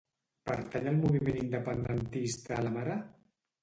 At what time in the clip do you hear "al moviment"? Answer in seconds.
0.93-1.39